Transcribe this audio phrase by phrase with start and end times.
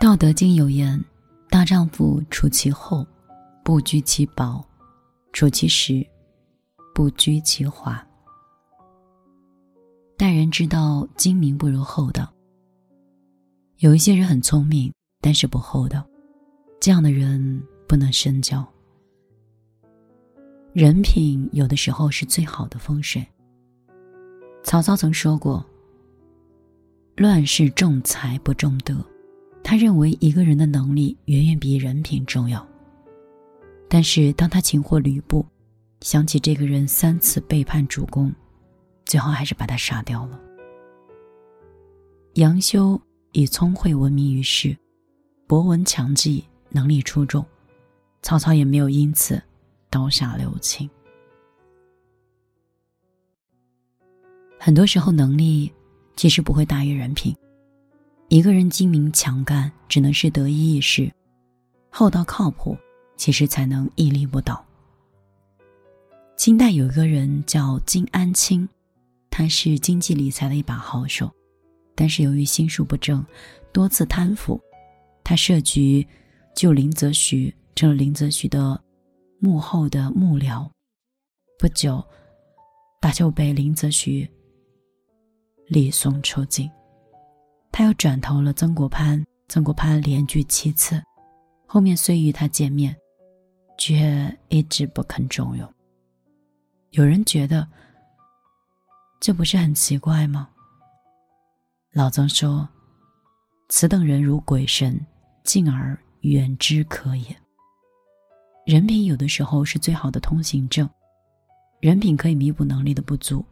[0.00, 1.02] 道德经有言
[1.50, 3.04] ：“大丈夫处其厚，
[3.64, 4.64] 不居其薄；
[5.32, 6.06] 处其实，
[6.94, 8.00] 不居其华。”
[10.16, 12.32] 待人之道，精明不如厚道。
[13.78, 16.06] 有一些人很聪明，但是不厚道，
[16.80, 18.64] 这样的人不能深交。
[20.72, 23.26] 人品有的时候是最好的风水。
[24.62, 25.66] 曹操曾说过
[27.18, 28.94] ：“乱世重财不重德。”
[29.68, 32.66] 他认为一个人的能力远远比人品重要。
[33.86, 35.44] 但是当他擒获吕布，
[36.00, 38.34] 想起这个人三次背叛主公。
[39.04, 40.40] 最后还是把他杀掉了。
[42.36, 42.98] 杨修
[43.32, 44.74] 以聪慧闻名于世，
[45.46, 47.44] 博闻强记，能力出众，
[48.22, 49.38] 曹操也没有因此
[49.90, 50.88] 刀下留情。
[54.58, 55.70] 很多时候，能力
[56.16, 57.36] 其实不会大于人品。
[58.30, 61.10] 一个人精明强干，只能是得一易事；
[61.90, 62.76] 厚道靠谱，
[63.16, 64.62] 其实才能屹立不倒。
[66.36, 68.68] 清代有一个人叫金安清。
[69.30, 71.30] 他是经济理财的一把好手，
[71.94, 73.24] 但是由于心术不正，
[73.72, 74.60] 多次贪腐，
[75.24, 76.06] 他设局
[76.54, 78.78] 救林则徐，成了林则徐的
[79.38, 80.68] 幕后的幕僚。
[81.58, 82.04] 不久，
[83.00, 84.28] 他就被林则徐
[85.68, 86.68] 李松抽禁。
[87.72, 91.02] 他又转投了曾国藩，曾国藩连拒七次，
[91.66, 92.96] 后面虽与他见面，
[93.76, 95.74] 却一直不肯重用。
[96.90, 97.66] 有人觉得。
[99.20, 100.48] 这不是很奇怪吗？
[101.92, 102.68] 老曾说
[103.68, 105.04] ：“此等人如鬼神，
[105.42, 107.36] 敬而远之可也。”
[108.64, 110.88] 人品有的时候是最好的通行证，
[111.80, 113.44] 人品可以弥补能力的不足，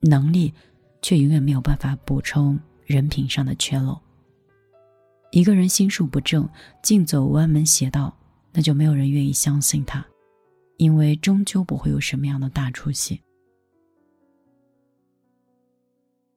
[0.00, 0.52] 能力
[1.00, 3.96] 却永远没有办法补充人品上的缺漏。
[5.30, 6.48] 一个人心术不正，
[6.82, 8.16] 尽走歪门邪道，
[8.50, 10.04] 那就没有人愿意相信他，
[10.78, 13.20] 因为终究不会有什么样的大出息。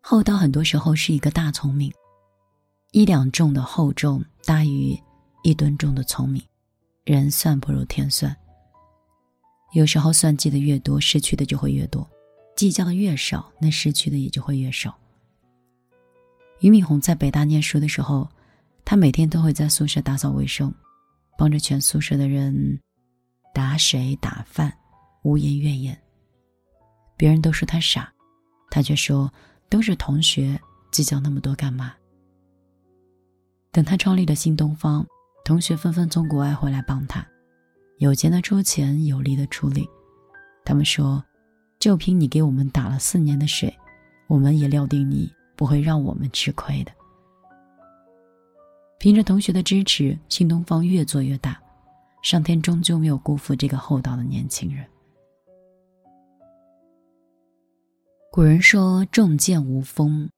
[0.00, 1.92] 厚道很多时候是一个大聪明，
[2.90, 4.98] 一两重的厚重大于
[5.44, 6.42] 一吨重的聪明，
[7.04, 8.36] 人算不如天算。
[9.72, 12.04] 有时候算计的越多，失去的就会越多；
[12.56, 14.98] 计较的越少，那失去的也就会越少。
[16.60, 18.28] 俞敏洪在北大念书的时候，
[18.84, 20.72] 他每天都会在宿舍打扫卫生，
[21.36, 22.80] 帮着全宿舍的人
[23.52, 24.72] 打水打饭，
[25.22, 25.98] 无言怨言。
[27.16, 28.12] 别人都说他傻，
[28.70, 29.30] 他却说。
[29.70, 30.60] 都是同学，
[30.90, 31.94] 计较那么多干嘛？
[33.70, 35.06] 等他创立了新东方，
[35.44, 37.24] 同学纷纷从国外回来帮他，
[37.98, 39.88] 有钱的出钱，有力的出力。
[40.64, 41.24] 他们说
[41.78, 43.72] ：“就凭你给我们打了四年的水，
[44.26, 46.90] 我们也料定你不会让我们吃亏的。”
[48.98, 51.60] 凭着同学的支持，新东方越做越大，
[52.22, 54.86] 上天终究没有辜负这个厚道的年轻人。
[58.32, 60.30] 古人说：“重剑无锋，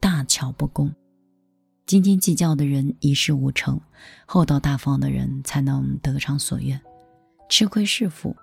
[0.00, 0.90] 大巧不工。
[1.84, 3.78] 斤斤计较的人一事无成，
[4.24, 6.80] 厚道大方的人才能得偿所愿。
[7.50, 8.34] 吃亏是福，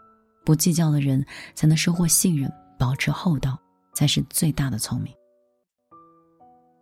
[0.46, 1.26] 不计较的人
[1.56, 2.52] 才能收获信任。
[2.78, 3.58] 保持厚道，
[3.96, 5.12] 才是最大的聪明。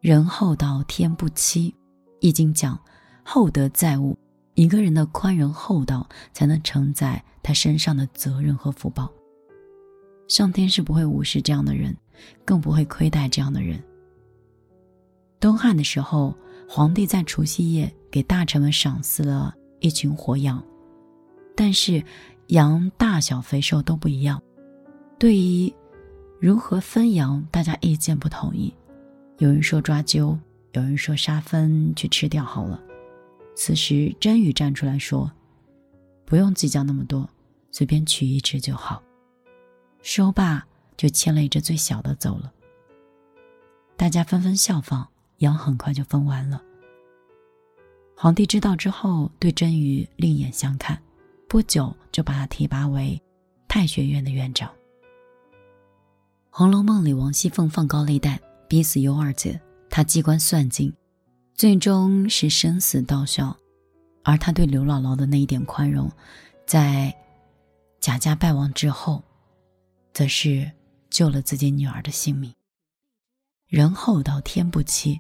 [0.06, 1.74] 人厚道，天不欺。
[2.20, 2.80] 易经讲：
[3.24, 4.16] 厚德载物。
[4.54, 9.12] 一个人的宽容厚道，才能承载他身上的责任和福报。”
[10.30, 11.98] 上天是不会无视这样的人，
[12.46, 13.84] 更不会亏待这样的人。
[15.40, 16.38] 东汉的时候，
[16.70, 20.64] 皇帝在除夕夜给大臣们赏赐了一群活羊，
[21.56, 22.04] 但是
[22.50, 24.40] 羊大小肥瘦都不一样。
[25.18, 25.74] 对于
[26.40, 28.72] 如何分羊，大家意见不统一。
[29.38, 30.38] 有人说抓阄，
[30.72, 32.82] 有人说杀分去吃掉好了。
[33.54, 35.32] 此时真宇站出来说
[36.26, 37.30] ：“不用计较那么多，
[37.72, 39.04] 随便取一只就好。”
[40.02, 42.52] 说罢，就牵了一只最小的走了。
[43.98, 45.08] 大家纷纷效仿，
[45.40, 46.62] 羊很快就分完了。
[48.16, 51.02] 皇帝知道之后，对真宇另眼相看，
[51.50, 53.22] 不久就把他提拔为
[53.68, 54.70] 太学院的院长。
[56.50, 59.60] 《红楼梦》里，王熙凤放高利贷，逼死尤二姐，
[59.90, 60.94] 她机关算尽，
[61.54, 63.56] 最终是生死道消。
[64.24, 66.12] 而她对刘姥姥的那一点宽容，
[66.66, 67.16] 在
[68.00, 69.24] 贾家败亡之后。
[70.16, 70.72] 则是
[71.10, 72.50] 救了自己女儿的性命。
[73.68, 75.20] 人厚道，天不欺。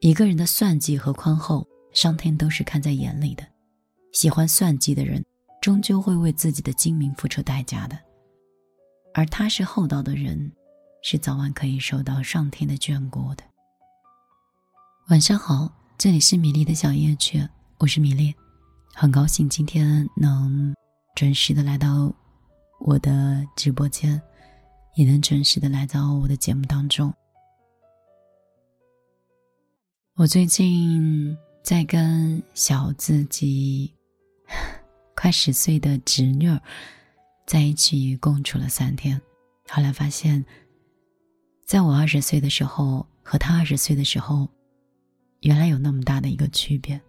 [0.00, 3.46] 一个人的算计和宽厚，上天都是看在眼里的。
[4.12, 5.24] 喜欢算计的人，
[5.62, 7.96] 终究会为自己的精明付出代价的。
[9.14, 10.50] 而他是厚道的人，
[11.02, 13.44] 是早晚可以受到上天的眷顾的。
[15.08, 15.70] 晚上好。
[15.98, 18.34] 这里是米粒的小夜曲，我是米粒，
[18.94, 20.74] 很高兴今天能
[21.14, 22.10] 准时的来到
[22.78, 24.18] 我的直播间，
[24.94, 27.12] 也能准时的来到我的节目当中。
[30.14, 33.94] 我最近在跟小自己
[35.14, 36.48] 快十岁的侄女
[37.46, 39.20] 在一起共处了三天，
[39.68, 40.42] 后来发现，
[41.70, 44.48] 在我二十岁的时候和他二十岁的时候。
[45.42, 47.00] 原来有那么大的一个区别。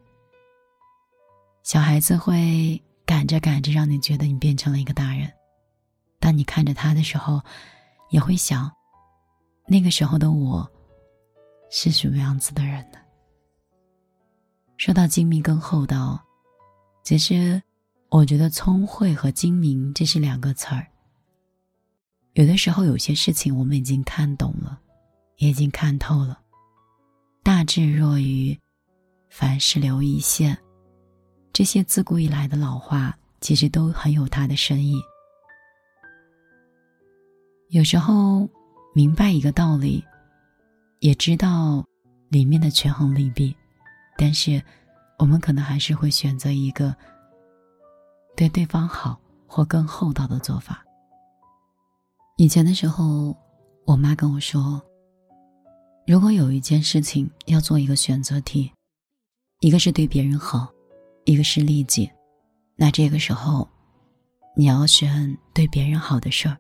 [1.64, 5.34] 小孩子会赶着赶着，让你觉得你变成了一个大人。
[6.20, 7.42] 当你看着他的时候，
[8.12, 8.72] 也会想，
[9.66, 10.72] 那个时候的我，
[11.72, 13.00] 是什么样子的人呢？
[14.78, 16.24] 说到精明跟厚道，
[17.04, 17.60] 其实
[18.10, 20.88] 我觉得聪慧和精明这是两个词儿。
[22.34, 24.80] 有的时候有些事情我们已经看懂了，
[25.38, 26.40] 也已经看透了。
[27.44, 28.58] 大智若愚，
[29.30, 30.58] 凡事留一线。
[31.52, 35.02] 这些自古以来的老话，其实都很有它的深意。
[37.70, 38.48] 有时候
[38.96, 40.04] 明白一个道理，
[41.00, 41.86] 也知道
[42.30, 43.54] 里面的权衡利弊，
[44.18, 44.64] 但是
[45.20, 46.96] 我们可能还是会选择一个
[48.38, 50.86] 对对方好或更厚道的做法。
[52.42, 53.38] 以前的时候，
[53.86, 54.82] 我妈跟我说。
[56.08, 58.72] 如果有一件事情要做一个选择题，
[59.60, 60.68] 一个是对别人好，
[61.26, 62.10] 一个是利己，
[62.76, 63.70] 那这个时候，
[64.58, 66.58] 你要选对别人好的事儿，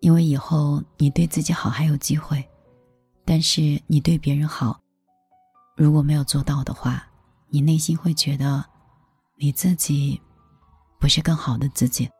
[0.00, 2.44] 因为以后你对自己好还有机会，
[3.24, 4.80] 但是你对别人好，
[5.76, 7.06] 如果没有做到的话，
[7.50, 8.64] 你内心会觉得
[9.36, 10.20] 你自己
[10.98, 12.10] 不是更好的自己。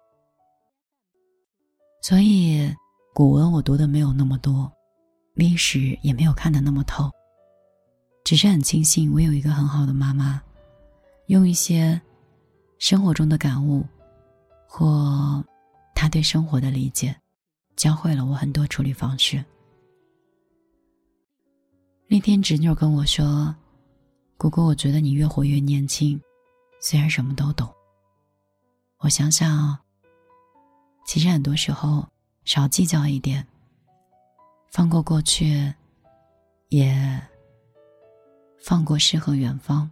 [2.00, 2.74] 所以
[3.14, 4.70] 古文我读的没有那么多。
[5.34, 7.08] 历史也没有看得那么透，
[8.24, 10.42] 只是很庆幸我有一个很好的妈妈，
[11.26, 12.00] 用一些
[12.80, 13.86] 生活中的感悟，
[14.66, 15.44] 或
[15.94, 17.14] 她对生活的理解，
[17.76, 19.44] 教会了我很多处理方式。
[22.08, 23.54] 那天侄女跟我说
[24.36, 26.20] ：“姑姑，我觉得你越活越年轻，
[26.80, 27.72] 虽然什么都懂。”
[28.98, 29.78] 我想想，
[31.08, 32.06] 其实很多时候
[32.44, 33.44] 少计较一点。
[34.70, 35.72] 放过过去，
[36.69, 37.19] 也
[38.58, 39.90] 放过诗和远方。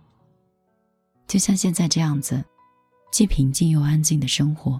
[1.26, 2.44] 就像现在这样子，
[3.10, 4.78] 既平静又安静的生活，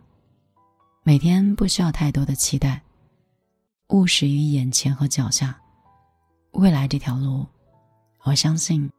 [1.02, 2.82] 每天不需要太多的期待，
[3.88, 5.58] 务实于眼前和脚下。
[6.50, 7.46] 未来这条路，
[8.24, 8.90] 我相信，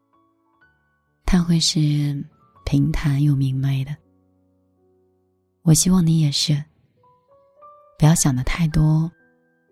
[1.23, 2.25] 它会是
[2.65, 3.95] 平坦又明媚的。
[5.61, 6.63] 我希望你也是，
[7.97, 9.11] 不要想的太多。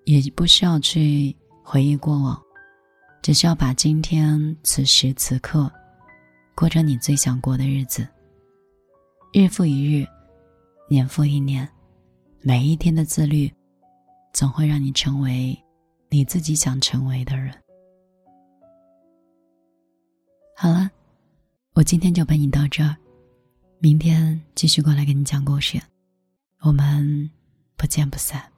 [0.06, 2.40] 也不需要去回忆过往，
[3.24, 5.68] 只需要把今天此时此刻
[6.56, 8.08] 过着你最想过的日子。
[9.34, 10.06] 日复一日，
[10.88, 11.68] 年复一年，
[12.42, 13.52] 每一天的自律，
[14.32, 15.58] 总会让你成为
[16.10, 17.52] 你自己想成为的人。
[20.56, 20.88] 好了，
[21.74, 22.96] 我今天就陪你到这儿，
[23.80, 25.82] 明天继续过来给你讲故事，
[26.60, 27.28] 我们
[27.76, 28.55] 不见不散。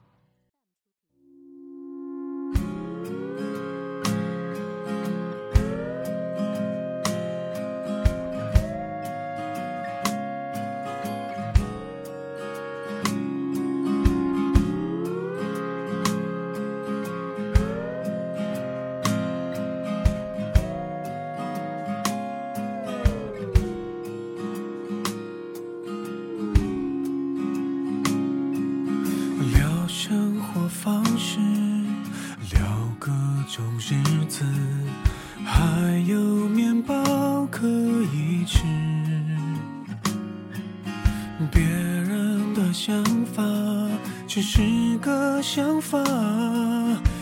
[44.50, 44.62] 是
[45.02, 46.02] 个想法，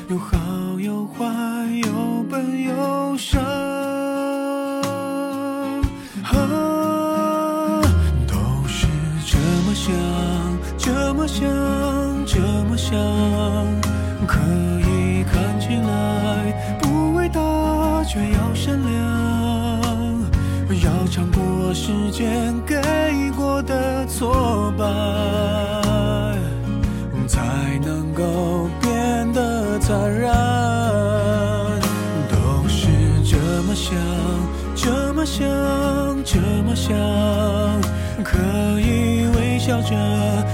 [0.09, 0.39] 有好
[0.79, 1.27] 有坏，
[1.85, 3.41] 有笨有傻，
[8.29, 8.37] 都
[8.69, 8.87] 是
[9.27, 9.93] 这么想，
[10.79, 11.45] 这么想，
[12.25, 12.39] 这
[12.71, 12.97] 么想，
[14.25, 14.39] 可
[14.89, 17.41] 以看起来不伟大，
[18.05, 19.01] 却要善良，
[20.81, 22.81] 要尝过时间给
[23.37, 24.85] 过的挫败。
[36.89, 37.83] 想
[38.23, 38.39] 可
[38.79, 39.97] 以微笑着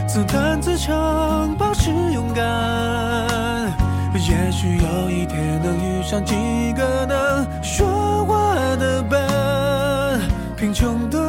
[0.09, 3.71] 自弹自唱保持勇敢。
[4.15, 6.35] 也许有一天能遇上几
[6.73, 10.19] 个能说话的伴
[10.57, 11.22] 贫穷的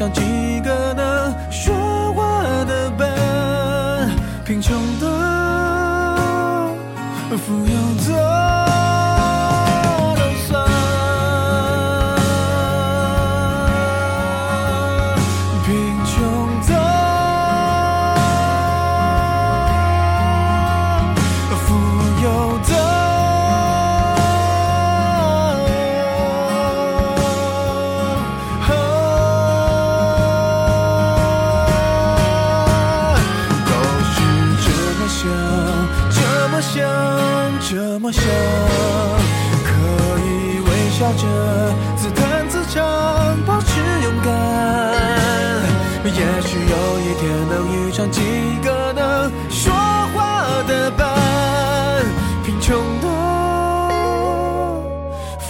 [0.00, 0.22] 找几
[0.62, 1.74] 个能说
[2.14, 4.10] 话的伴
[4.46, 5.06] 贫穷的
[7.36, 8.29] 富有的。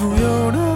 [0.01, 0.70] for your